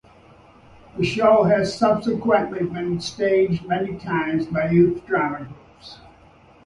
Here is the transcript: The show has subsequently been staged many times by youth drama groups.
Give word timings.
The 0.97 1.05
show 1.05 1.43
has 1.43 1.77
subsequently 1.77 2.65
been 2.65 2.99
staged 2.99 3.67
many 3.67 3.97
times 3.99 4.47
by 4.47 4.71
youth 4.71 5.05
drama 5.05 5.43
groups. 5.45 5.99